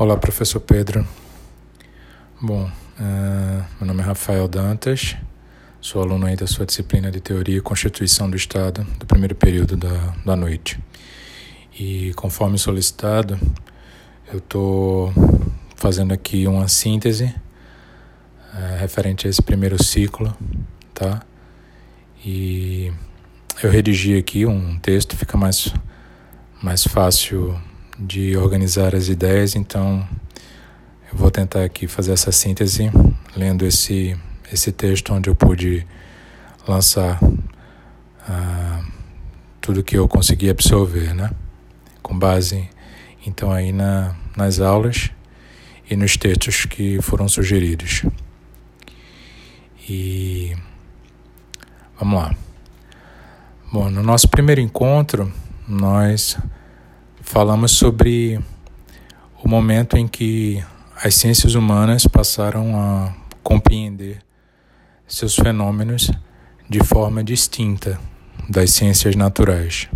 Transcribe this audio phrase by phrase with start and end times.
[0.00, 1.04] Olá, professor Pedro.
[2.40, 5.16] Bom, uh, meu nome é Rafael Dantas,
[5.80, 9.76] sou aluno aí da sua disciplina de Teoria e Constituição do Estado, do primeiro período
[9.76, 10.78] da, da noite.
[11.76, 13.40] E conforme solicitado,
[14.32, 15.12] eu estou
[15.74, 17.34] fazendo aqui uma síntese
[18.54, 20.32] uh, referente a esse primeiro ciclo,
[20.94, 21.22] tá?
[22.24, 22.92] E
[23.60, 25.74] eu redigi aqui um texto, fica mais,
[26.62, 27.60] mais fácil
[27.98, 30.06] de organizar as ideias, então
[31.10, 32.90] eu vou tentar aqui fazer essa síntese,
[33.36, 34.16] lendo esse,
[34.52, 35.86] esse texto onde eu pude
[36.66, 37.18] lançar
[38.28, 38.84] ah,
[39.60, 41.30] tudo que eu consegui absorver, né?
[42.02, 42.68] Com base,
[43.26, 45.10] então, aí na, nas aulas
[45.90, 48.04] e nos textos que foram sugeridos.
[49.88, 50.54] E
[51.98, 52.36] vamos lá.
[53.72, 55.32] Bom, no nosso primeiro encontro,
[55.66, 56.38] nós
[57.28, 58.40] falamos sobre
[59.44, 60.64] o momento em que
[60.96, 64.22] as ciências humanas passaram a compreender
[65.06, 66.10] seus fenômenos
[66.70, 68.00] de forma distinta
[68.48, 69.90] das ciências naturais.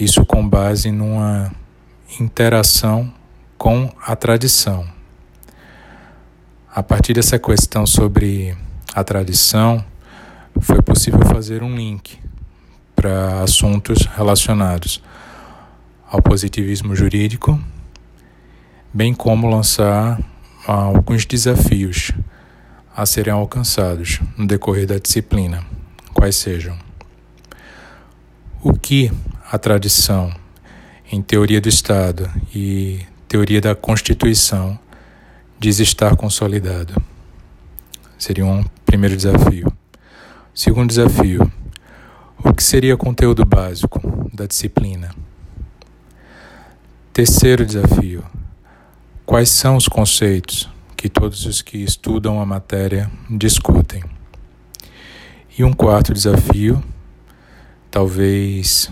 [0.00, 1.52] Isso com base numa
[2.18, 3.12] interação
[3.58, 4.88] com a tradição.
[6.74, 8.56] A partir dessa questão sobre
[8.94, 9.84] a tradição,
[10.58, 12.18] foi possível fazer um link
[12.96, 15.02] para assuntos relacionados
[16.10, 17.60] ao positivismo jurídico,
[18.92, 20.18] bem como lançar
[20.66, 22.12] alguns desafios
[22.96, 25.64] a serem alcançados no decorrer da disciplina,
[26.14, 26.76] quais sejam
[28.62, 29.10] o que
[29.50, 30.34] a tradição
[31.10, 34.78] em teoria do Estado e teoria da Constituição
[35.58, 37.00] diz estar consolidado.
[38.18, 39.72] Seria um primeiro desafio.
[40.54, 41.50] Segundo desafio:
[42.42, 44.00] o que seria conteúdo básico
[44.32, 45.10] da disciplina?
[47.18, 48.24] Terceiro desafio:
[49.26, 54.04] quais são os conceitos que todos os que estudam a matéria discutem?
[55.58, 56.80] E um quarto desafio,
[57.90, 58.88] talvez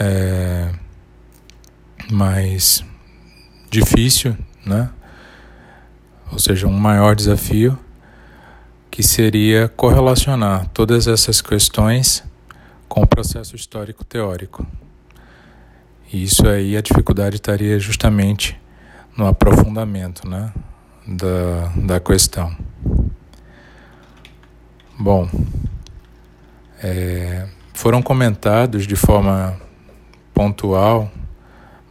[0.00, 0.72] é,
[2.10, 2.84] mais
[3.70, 4.90] difícil, né?
[6.32, 7.78] ou seja, um maior desafio
[8.90, 12.24] que seria correlacionar todas essas questões
[12.88, 14.66] com o processo histórico teórico.
[16.12, 18.60] E isso aí a dificuldade estaria justamente
[19.16, 20.52] no aprofundamento né,
[21.06, 22.54] da, da questão.
[24.98, 25.26] Bom,
[26.82, 29.58] é, foram comentados de forma
[30.34, 31.10] pontual,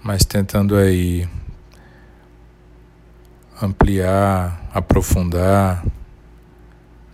[0.04, 1.28] mas tentando aí
[3.59, 5.84] ampliar, aprofundar,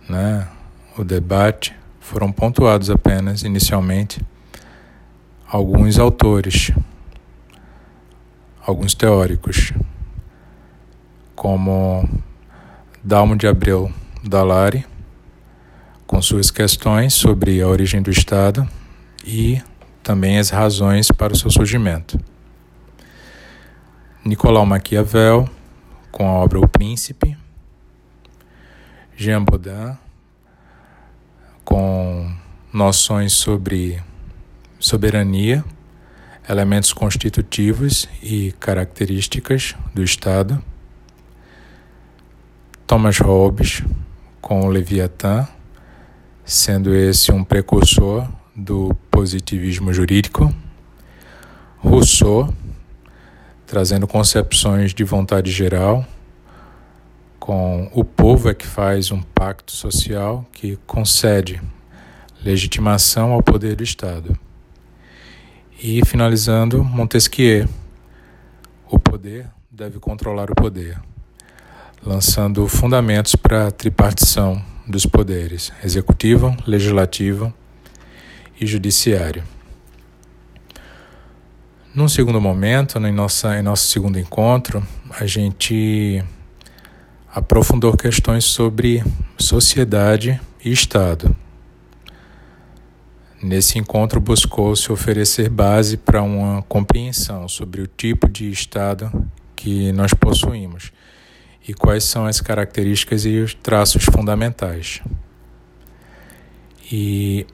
[0.06, 0.46] né,
[0.96, 4.20] o debate, foram pontuados apenas inicialmente
[5.50, 6.70] alguns autores,
[8.68, 9.72] alguns teóricos,
[11.34, 12.06] como
[13.02, 13.90] Dalmo de Abreu
[14.22, 14.84] Dalari,
[16.06, 18.68] com suas questões sobre a origem do Estado
[19.24, 19.62] e
[20.02, 22.20] também as razões para o seu surgimento.
[24.22, 25.48] Nicolau Maquiavel,
[26.12, 27.38] com a obra O Príncipe,
[29.16, 29.96] Jean Baudin,
[31.64, 32.30] com
[32.70, 34.02] noções sobre
[34.78, 35.64] soberania,
[36.48, 40.62] elementos constitutivos e características do Estado.
[42.86, 43.82] Thomas Hobbes,
[44.40, 45.46] com o Leviatã,
[46.44, 48.26] sendo esse um precursor
[48.56, 50.52] do positivismo jurídico.
[51.76, 52.52] Rousseau,
[53.66, 56.04] trazendo concepções de vontade geral
[57.38, 61.62] com o povo é que faz um pacto social que concede
[62.44, 64.38] legitimação ao poder do Estado.
[65.80, 67.68] E finalizando, Montesquieu,
[68.90, 71.00] o poder deve controlar o poder,
[72.04, 77.54] lançando fundamentos para a tripartição dos poderes executivo, legislativo
[78.60, 79.44] e judiciário.
[81.94, 86.24] Num segundo momento, em, nossa, em nosso segundo encontro, a gente
[87.32, 89.04] aprofundou questões sobre
[89.38, 91.36] sociedade e Estado.
[93.40, 99.12] Nesse encontro, buscou-se oferecer base para uma compreensão sobre o tipo de Estado
[99.54, 100.92] que nós possuímos
[101.66, 105.00] e quais são as características e os traços fundamentais.
[106.90, 107.46] E,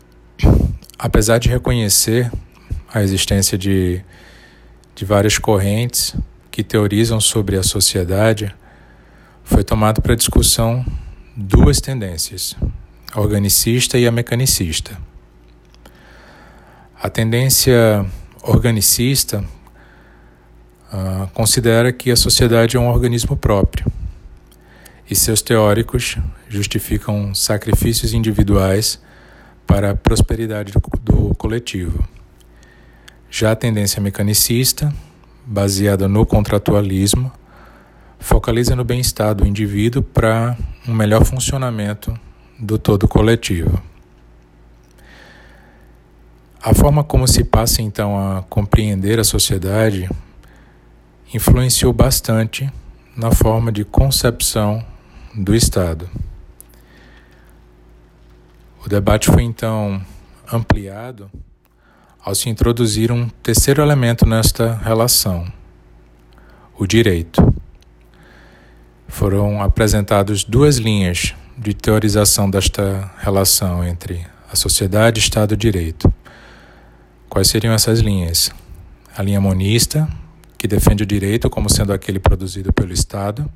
[0.99, 2.33] apesar de reconhecer
[2.93, 4.03] a existência de,
[4.95, 6.17] de várias correntes
[6.51, 8.55] que teorizam sobre a sociedade,
[9.43, 10.87] foi tomado para discussão
[11.37, 12.57] duas tendências,
[13.13, 14.97] a organicista e a mecanicista.
[17.05, 18.07] A tendência
[18.43, 19.45] organicista
[20.91, 23.93] uh, considera que a sociedade é um organismo próprio
[25.11, 26.17] e seus teóricos
[26.49, 28.99] justificam sacrifícios individuais
[29.67, 32.09] para a prosperidade do, do coletivo.
[33.31, 34.91] Já a tendência mecanicista,
[35.45, 37.31] baseada no contratualismo,
[38.19, 40.57] focaliza no bem-estar do indivíduo para
[40.89, 42.19] um melhor funcionamento
[42.59, 43.79] do todo coletivo.
[46.67, 50.09] A forma como se passa então a compreender a sociedade
[51.35, 52.73] influenciou bastante
[53.15, 54.83] na forma de concepção
[55.35, 56.09] do Estado.
[58.83, 60.01] O debate foi então
[60.51, 61.31] ampliado
[62.19, 65.47] ao se introduzir um terceiro elemento nesta relação,
[66.79, 67.43] o direito.
[69.07, 76.11] Foram apresentadas duas linhas de teorização desta relação entre a sociedade, Estado e direito.
[77.35, 78.53] Quais seriam essas linhas?
[79.13, 80.09] A linha monista,
[80.57, 83.51] que defende o direito como sendo aquele produzido pelo Estado,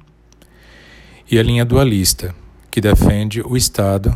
[1.31, 2.35] e a linha dualista,
[2.73, 4.13] que defende o Estado,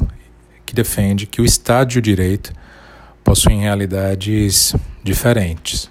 [0.66, 2.52] que defende que o Estado e o direito
[3.22, 5.88] possuem realidades diferentes.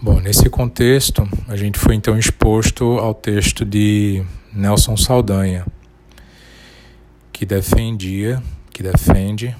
[0.00, 5.66] Bom, nesse contexto, a gente foi então exposto ao texto de Nelson Saldanha,
[7.32, 8.40] que defendia,
[8.70, 9.56] que defende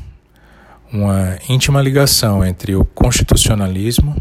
[0.92, 4.16] uma íntima ligação entre o constitucionalismo,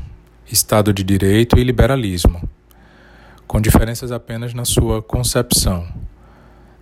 [0.52, 2.42] Estado de Direito e liberalismo
[3.48, 5.88] com diferenças apenas na sua concepção,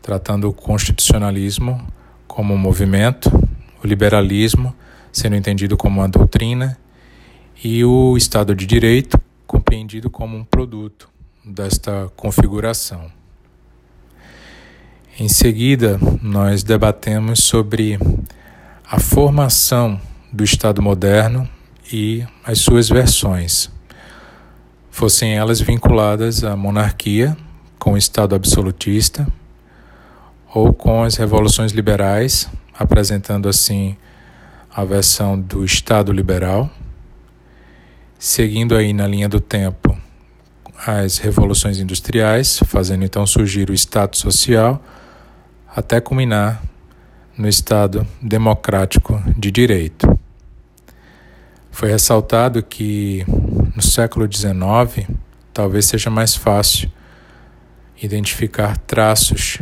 [0.01, 1.85] tratando o constitucionalismo
[2.27, 3.30] como um movimento,
[3.83, 4.74] o liberalismo
[5.12, 6.77] sendo entendido como uma doutrina
[7.63, 11.09] e o Estado de Direito compreendido como um produto
[11.45, 13.12] desta configuração.
[15.19, 18.00] Em seguida, nós debatemos sobre
[18.93, 19.99] a formação
[20.31, 21.49] do Estado moderno
[21.91, 23.71] e as suas versões.
[24.91, 27.35] Fossem elas vinculadas à monarquia,
[27.79, 29.27] com o Estado absolutista,
[30.53, 32.47] ou com as revoluções liberais,
[32.77, 33.97] apresentando assim
[34.71, 36.69] a versão do Estado liberal,
[38.19, 39.97] seguindo aí na linha do tempo
[40.85, 44.79] as revoluções industriais, fazendo então surgir o Estado social,
[45.75, 46.61] até culminar
[47.38, 50.19] no Estado democrático de direito.
[51.71, 53.25] Foi ressaltado que
[53.75, 55.07] no século XIX
[55.53, 56.91] talvez seja mais fácil
[58.01, 59.59] identificar traços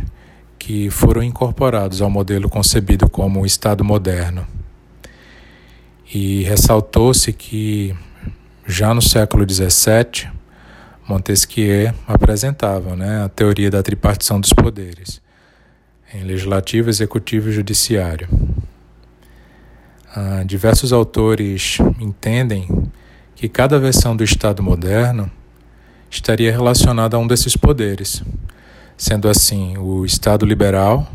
[0.59, 4.45] que foram incorporados ao modelo concebido como o Estado moderno.
[6.13, 7.95] E ressaltou-se que
[8.67, 10.29] já no século XVII,
[11.07, 15.21] Montesquieu apresentava né, a teoria da tripartição dos poderes
[16.13, 18.27] em legislativo, executivo e judiciário.
[20.13, 22.67] Ah, diversos autores entendem
[23.35, 25.31] que cada versão do Estado moderno
[26.09, 28.21] estaria relacionada a um desses poderes,
[28.97, 31.09] sendo assim o Estado liberal,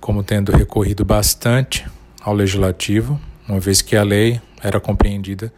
[0.00, 1.86] como tendo recorrido bastante
[2.20, 5.52] ao legislativo, uma vez que a lei era compreendida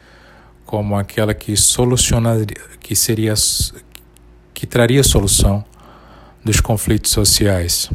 [0.67, 3.35] como aquela que solucionaria, que seria,
[4.53, 5.65] que traria solução
[6.45, 7.91] dos conflitos sociais.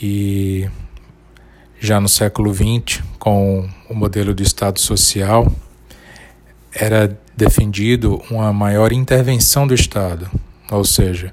[0.00, 0.68] E
[1.80, 5.52] já no século XX, com o modelo do Estado Social,
[6.72, 10.30] era defendido uma maior intervenção do Estado,
[10.70, 11.32] ou seja,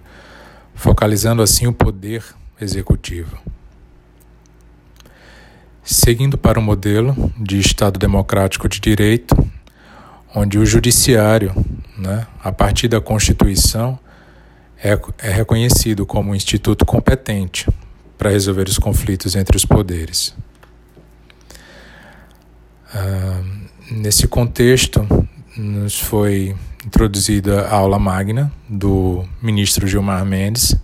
[0.74, 2.24] focalizando assim o poder
[2.60, 3.38] executivo.
[5.84, 9.36] Seguindo para o modelo de Estado democrático de direito,
[10.34, 11.54] onde o judiciário,
[11.98, 14.00] né, a partir da Constituição,
[14.86, 17.68] é, é reconhecido como um instituto competente
[18.20, 20.36] para resolver os conflitos entre os poderes.
[22.94, 23.42] Ah,
[23.90, 25.08] nesse contexto,
[25.58, 30.76] nos foi introduzida a aula magna do ministro Gilmar Mendes,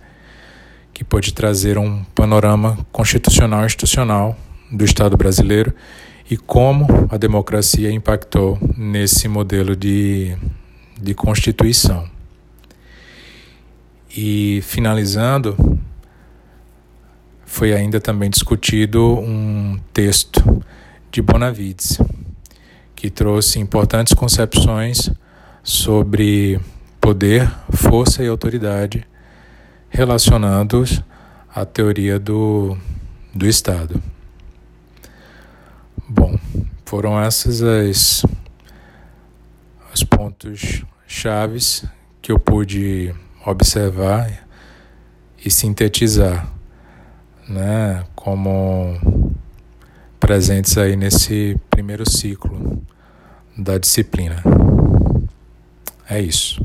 [0.92, 4.36] que pôde trazer um panorama constitucional e institucional
[4.70, 5.72] do Estado brasileiro
[6.28, 10.36] e como a democracia impactou nesse modelo de,
[11.00, 12.10] de constituição.
[14.14, 15.80] E finalizando,
[17.46, 20.62] foi ainda também discutido um texto
[21.10, 21.98] de Bonavides,
[22.94, 25.10] que trouxe importantes concepções
[25.62, 26.60] sobre
[27.00, 29.06] poder, força e autoridade
[29.88, 31.02] relacionados
[31.54, 32.76] à teoria do,
[33.34, 34.02] do Estado.
[36.08, 36.38] Bom,
[36.84, 38.24] foram esses as,
[39.94, 41.84] os pontos chaves
[42.20, 43.14] que eu pude
[43.44, 44.46] observar
[45.44, 46.48] e sintetizar
[47.48, 49.32] né, como
[50.20, 52.80] presentes aí nesse primeiro ciclo
[53.56, 54.42] da disciplina.
[56.08, 56.64] É isso.